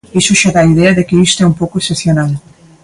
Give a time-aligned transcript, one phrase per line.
[0.19, 2.31] Iso xa dá idea de que isto é un pouco excepcional.